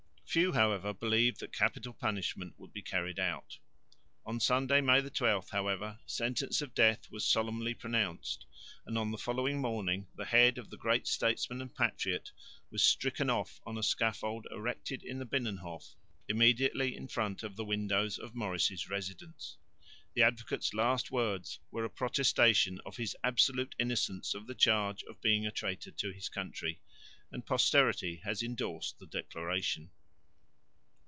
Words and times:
Few, 0.33 0.53
however, 0.53 0.93
believed 0.93 1.41
that 1.41 1.51
capital 1.51 1.91
punishment 1.91 2.57
would 2.57 2.71
be 2.71 2.81
carried 2.81 3.19
out. 3.19 3.57
On 4.25 4.39
Sunday, 4.39 4.79
May 4.79 5.01
12, 5.01 5.49
however, 5.49 5.99
sentence 6.05 6.61
of 6.61 6.73
death 6.73 7.11
was 7.11 7.27
solemnly 7.29 7.73
pronounced; 7.73 8.45
and 8.85 8.97
on 8.97 9.11
the 9.11 9.17
following 9.17 9.59
morning 9.59 10.07
the 10.15 10.23
head 10.23 10.57
of 10.57 10.69
the 10.69 10.77
great 10.77 11.05
statesman 11.05 11.59
and 11.59 11.75
patriot 11.75 12.31
was 12.69 12.81
stricken 12.81 13.29
off 13.29 13.59
on 13.65 13.77
a 13.77 13.83
scaffold 13.83 14.47
erected 14.51 15.03
in 15.03 15.19
the 15.19 15.25
Binnenhof 15.25 15.95
immediately 16.29 16.95
in 16.95 17.09
front 17.09 17.43
of 17.43 17.57
the 17.57 17.65
windows 17.65 18.17
of 18.17 18.33
Maurice's 18.33 18.89
residence. 18.89 19.57
The 20.13 20.23
Advocate's 20.23 20.73
last 20.73 21.11
words 21.11 21.59
were 21.71 21.83
a 21.83 21.89
protestation 21.89 22.79
of 22.85 22.95
his 22.95 23.17
absolute 23.21 23.75
innocence 23.77 24.33
of 24.33 24.47
the 24.47 24.55
charge 24.55 25.03
of 25.09 25.19
being 25.19 25.45
a 25.45 25.51
traitor 25.51 25.91
to 25.91 26.13
his 26.13 26.29
country; 26.29 26.79
and 27.33 27.45
posterity 27.45 28.21
has 28.23 28.41
endorsed 28.41 28.97
the 28.97 29.07
declaration. 29.07 29.89